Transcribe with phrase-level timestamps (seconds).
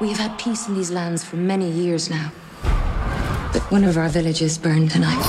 [0.00, 2.30] We have had peace in these lands for many years now.
[3.52, 5.22] But one of our villages burned tonight.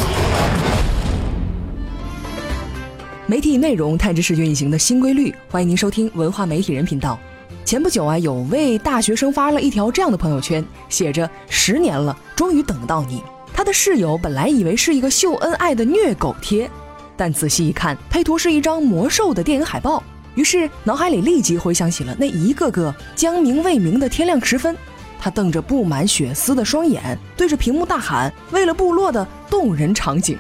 [3.28, 7.20] 媒体内容探知视觉隐形的新规律，欢迎您收听文化媒体人频道。
[7.66, 13.22] 前不久啊，有位大学生发了一条这样的朋友圈，写着“十年了，终于等到你”。
[13.54, 16.72] 他的室友本来以为是一个秀恩爱的虐狗贴，
[17.18, 20.02] 但仔细一看，配图是一张魔兽的电影海报，
[20.36, 24.76] 于是脑海里立即回想起了那一个个将明未明的天亮时分。
[25.20, 30.38] 他瞪着布满血丝的双眼，对着屏幕大喊：“为了部落的动人场景。”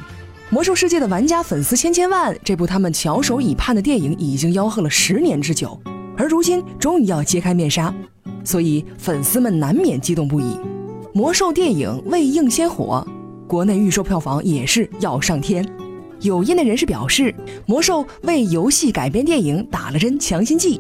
[0.50, 5.80] 魔兽世界的玩家粉丝千千万，这部他们翘首以盼的电影已经吆喝了十年之久，
[6.18, 7.94] 而如今终于要揭开面纱，
[8.44, 10.58] 所以粉丝们难免激动不已。
[11.14, 13.06] 魔兽电影未映先火，
[13.48, 15.64] 国内预售票房也是要上天。
[16.22, 17.34] 有业内人士表示，
[17.66, 20.80] 魔兽为游戏改编电影打了针强心剂，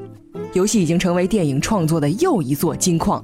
[0.53, 3.23] 游戏已经成为电影创作的又一座金矿。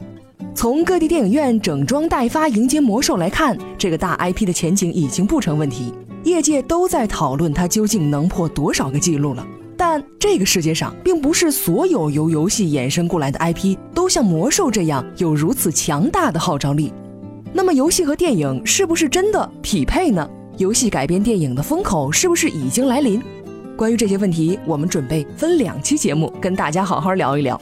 [0.56, 5.94] 从各地电影院整装待发迎接魔兽来看，这个大 IP 的前景已经不成问题。
[6.24, 9.46] 业界都在讨论它究竟能破多少个记录了，
[9.78, 16.92] 但这个世界上并不是所有由游戏衍生过来的 IP 都像魔兽这样有如此强大的号召力。
[17.54, 20.28] 那么，游戏和电影是不是真的匹配呢？
[20.58, 23.22] 游戏改编电影的风口是不是已经来临？
[23.78, 27.62] 关于这些问题，我们准备分两期节目跟大家好好聊一聊。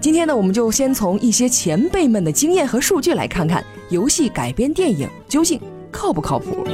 [0.00, 5.60] 今天呢，我们就先从一些前辈们的经验和数据来看看游戏改编电影究竟
[5.92, 6.64] 靠不靠谱。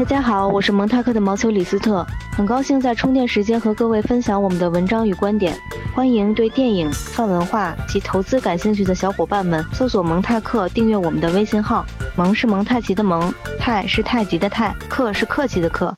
[0.00, 5.54] 大家好，我是蒙泰克的毛球李斯特，很高兴在充电时间和各位分享我们的文章与观点。
[5.94, 11.84] 欢迎对电影、泛文化及投资感兴趣的小伙伴们搜索蒙泰克，订阅我们的微信号。
[12.16, 15.94] 蒙是蒙太奇的蒙，泰是太极的泰，克是客气的客。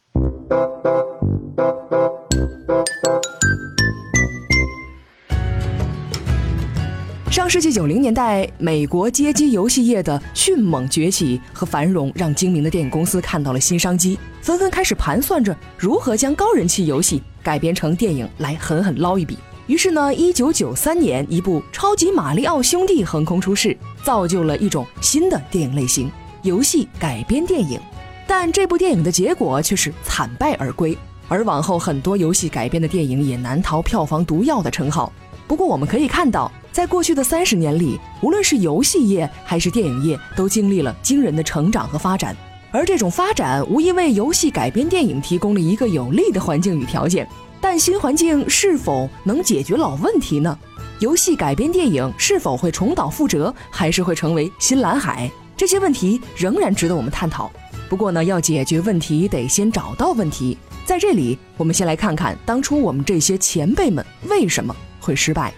[7.42, 19.36] 上世纪九零年代，美国街机游戏业的迅猛崛起和繁荣，让精明的电影公司看到了新商机，纷纷开始盘算着如何将高人气游戏改编成电影来狠狠捞一笔。
[19.66, 26.08] 于是呢，一九九三年，一部《超级马里奥兄弟》横空出世，造就了一种新的电影类型——
[26.44, 27.81] 游戏改编电影。
[28.25, 35.12] 但这部电影的结果却是惨败而归，而往后很多游戏改编的电影也难逃票房毒药的称号。
[35.47, 36.50] 不过，我们可以看到。
[36.72, 42.34] 在过去的三十年里，无论是游戏业还是电影业，都经历了惊人的成长和发展。
[42.70, 47.28] 而这种发展无疑为游戏改编电影提供了一个有利的环境与条件。
[47.60, 50.58] 但新环境是否能解决老问题呢？
[50.98, 55.31] 游戏改编电影是否会重蹈覆辙，还是会成为新蓝海？
[55.54, 57.52] 这些问题仍然值得我们探讨。
[57.91, 60.56] 不过呢，要解决问题，得先找到问题。
[60.86, 65.52] 在这里，我们先来看看当初我们这些前辈们为什么会失败。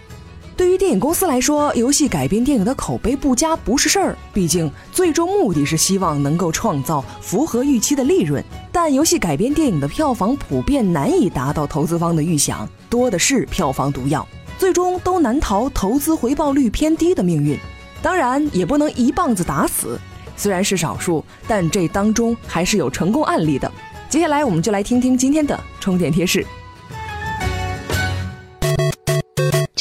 [0.57, 8.41] 对于电影公司来说，游戏改编电影的口碑不佳不是事儿，毕竟最终目的是希望能够创造符合预期的利润。
[8.71, 14.25] 但游戏改编电影的票房普遍难以达到投资方的预想，多的是票房毒药，
[14.57, 17.59] 最终都难逃投资回报率偏低的命运。
[18.01, 19.99] 当然，也不能一棒子打死，
[20.37, 23.69] 虽然是少数，但这当中还是有成功案例的。
[24.09, 26.45] 接下来，我们就来听听今天的充电贴士。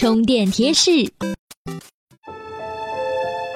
[0.05, 1.34] 充电贴士。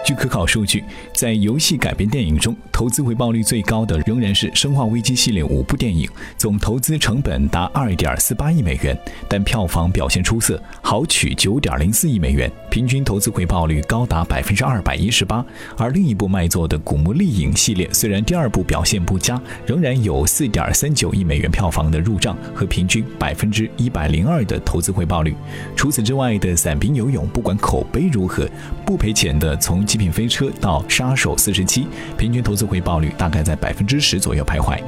[0.09, 0.83] 据可考数据，
[1.13, 6.09] 在游戏改编电影中，投资回报率最高的仍然是《生化危机》系列五部电影，
[6.39, 8.99] 总投资成本达二点四八亿美元，
[9.29, 15.45] 但票房表现出色，豪取九点零四亿美元，平均投资回报率高达百分之二百一十八。
[15.77, 25.35] 而另一部卖座的《古墓丽影》系列，虽然第二部表现不佳，仍然有四点三九亿美元票房的入账和平均百分之一百零二的投资回报率。
[25.77, 28.49] 除此之外的《伞兵游泳》，不管口碑如何，
[28.87, 29.85] 不赔钱的从。
[29.99, 31.87] 品飞车到杀手四十七，
[32.17, 34.81] 平均投资回报率大概在百分之十左右徘徊。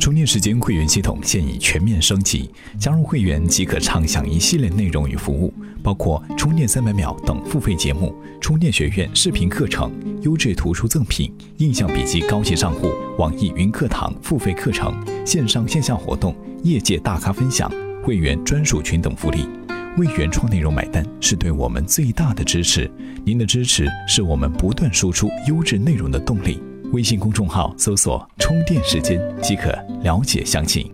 [0.00, 9.92] 充电时间会员系统现已全面升级，加入会员即可畅享一系列内容与服务，包括充电三百秒等付费节目、充电学院视频课程、
[10.22, 14.94] 优质图书赠品、印象笔记高级账户、网易云课堂付费课程、
[15.24, 16.34] 线上线下活动、
[16.64, 17.70] 业界大咖分享、
[18.02, 19.46] 会员专属群等福利。
[19.98, 22.88] 为原创内容买单是对我们最大的支持，
[23.24, 26.62] 您的支持是我们不断输出优质内容的动力。
[26.92, 30.88] 微信公众号搜索“充电时间”即可了解详情。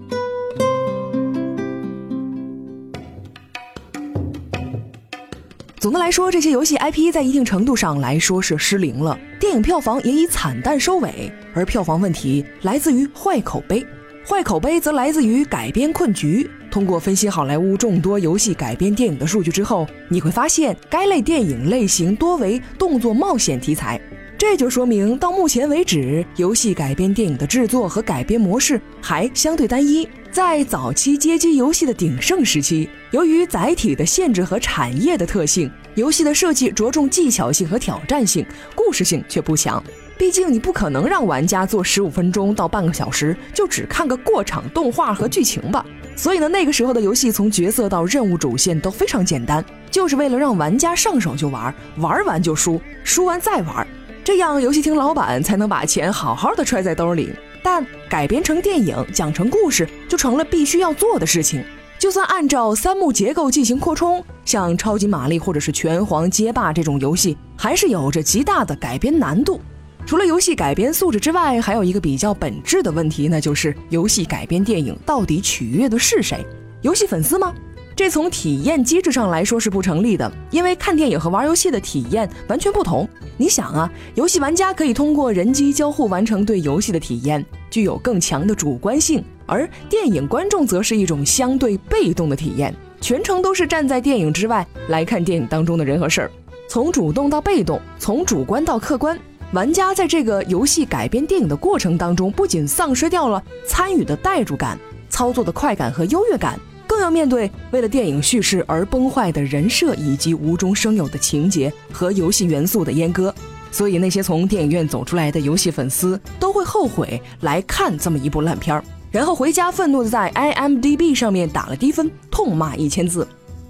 [5.76, 13.86] 总的来说，这些游戏 IP 在一定程度上来说是失灵了，电影票房也以惨淡收尾，而票房问题来自于坏口碑，
[14.26, 16.48] 坏口碑则来自于改编困局。
[16.74, 24.00] 通过分析好莱坞众多游戏改编电影的数据之后，你会发现该类电影类型多为动作冒险题材。
[24.36, 30.08] 这就说明，到目前为止，游戏改编电影的制作和改编模式还相对单一。
[30.32, 38.44] 在早期街机游戏的鼎盛时期，由于载体的限制和产业的特性，游戏的设计着重技巧性和挑战性，
[38.74, 39.80] 故事性却不强。
[40.18, 45.86] 毕竟你不可能让玩家做十五分钟到半个小时就只看个过场动画和剧情吧。
[46.16, 53.86] 所以呢，那个时候的游戏从角色到任务主线都非常简单，就是为了让玩家上手就玩，玩完就输，输完再玩，
[54.22, 57.32] 这样游戏厅老板才能把钱好好的揣在兜里。
[57.62, 61.64] 但改编成电影，讲成故事就成了必须要做的事情。
[61.98, 69.58] 就算按照三幕结构进行扩充，像超级玛丽或者是拳皇街霸这种游戏，还是有着极大的改编难度。
[70.06, 76.44] 除了游戏改编素质之外，还有一个比较本质的问题，那就是游戏改编电影到底取悦的是谁？
[76.82, 77.54] 游戏粉丝吗？
[77.96, 83.08] 这从体验机制上来说是不成立的，因为看电影和玩游戏的体验完全不同。
[83.36, 96.30] 你想啊，游戏玩家可以通过人机交互完成对游戏的体验，具有更强的主观性；而电影观众则是一种相对被动的体验，全程都是站在电影之外来看电影当中的人和事儿，
[96.68, 99.18] 从主动到被动，从主观到客观。
[99.54, 104.76] 玩家在这个游戏改编电影的过程当中，不仅丧失掉了参与的代入感、
[105.08, 106.58] 操作的快感和优越感，
[106.88, 113.32] 更要面对为了电影叙事而崩坏的人设以及无中生有的情节和游戏元素的阉割。
[113.70, 123.24] 所以，那些从电影院走出来的游戏粉丝都会后悔来看这么一部烂片儿，然后回家愤怒的在 IMDB 上面打了低分，痛骂一千字。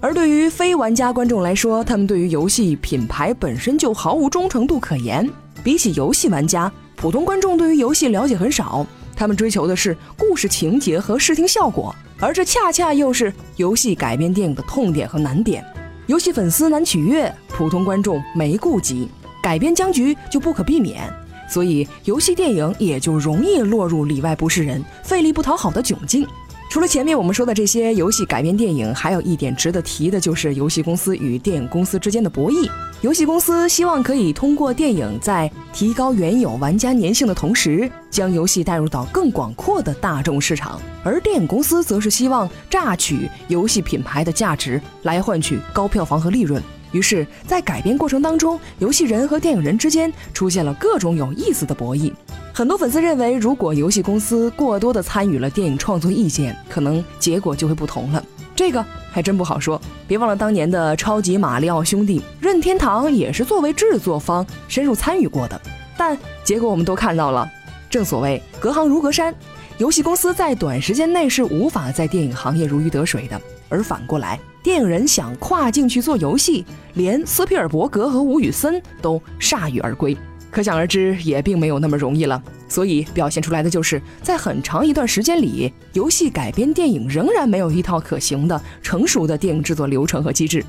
[0.05, 5.27] 而对于非玩家观众来说，他们对于游戏品牌本身就毫无忠诚度可言。
[5.63, 8.85] 比起游戏玩家，普通观众对于游戏了解很少，
[9.15, 15.65] 他们追求的是故事情节和视听效果，而这恰恰又是游戏改编电影的痛点和难点。
[16.05, 19.09] 游戏粉丝难取悦，普通观众没顾及，
[19.41, 21.01] 改编僵局就不可避免，
[21.49, 26.27] 所以游戏电影也就容易落入里外不是人、费力不讨好的窘境。
[26.75, 32.69] 除了前面我们说的这些游戏改编电影，还有一点值得提的就是游戏公司与电影公司之间的博弈。
[32.99, 46.61] 游戏公司希望可以通过电影在提高原有玩家粘性的同时，将游戏带入到更广阔的大众市场；而电影公司则是希望榨取游戏品牌的价值，来换取高票房和利润。
[46.91, 52.11] 于是，在改编过程当中，游戏人和电影人之间出现了各种有意思的博弈。
[52.53, 58.23] 很多粉丝认为，如果游戏公司过多的参与了电影创作意见，可能结果就会不同了。
[58.55, 59.81] 这个还真不好说。
[60.07, 65.59] 别忘了当年的超级马里奥兄弟，任天堂也是作为制作方深入参与过的，
[65.97, 67.49] 但结果我们都看到了。
[67.89, 69.35] 正所谓隔行如隔山，
[69.77, 73.39] 游戏公司在短时间内是无法在电影行业如鱼得水的。
[73.67, 76.65] 而反过来，电影人想跨境去做游戏，
[76.95, 80.17] 连斯皮尔伯格和吴宇森都铩羽而归。
[80.49, 82.41] 可想而知，也并没有那么容易了。
[82.67, 90.65] 所以表现出来的就是，在很长一段时间里，游戏改编电影仍然没有一套可行的、成熟的电影制作流程和机制。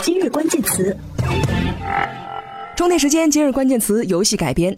[0.00, 0.96] 今日关键词：
[2.76, 3.28] 充电时间。
[3.28, 4.76] 今日关键词：游戏改编。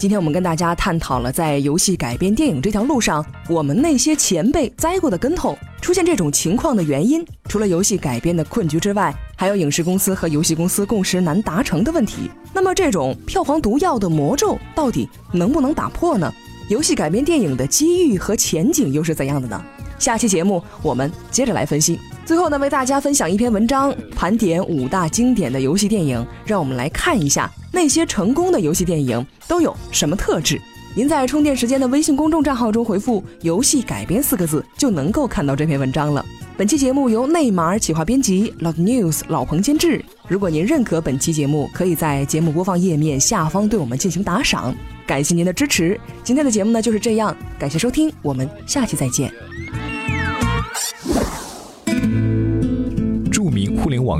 [0.00, 7.22] 今天我们跟大家探讨了在游戏改编电影这条路上，我们那些前辈栽过的跟头，出现这种情况的原因。
[7.50, 12.30] 除了游戏改编的困局之外，还有影视公司和游戏公司共识难达成的问题。
[12.54, 16.32] 那么，这种票房毒药的魔咒到底能不能打破呢？
[16.70, 19.62] 游戏改编电影的机遇和前景又是怎样的呢？
[19.98, 22.00] 下期节目我们接着来分析。
[22.24, 27.52] 最后呢，为大家分享一篇文章，盘点五大经典的游戏电影，让我们来看一下。
[27.72, 30.60] 那些成功的游戏电影都有什么特质？
[30.94, 36.24] 您在充电时间的微信公众账号中回复“游戏改编”四个字，就能够看到这篇文章了。
[36.56, 40.04] 本期节目由内马尔企划编辑，老 news 老彭监制。
[40.26, 44.74] 如果您认可本期节目，可以在节目播放页面下方对我们进行打赏，
[45.06, 45.98] 感谢您的支持。
[46.24, 49.32] 今天的节目呢就是这样，感谢收听，我们下期再见。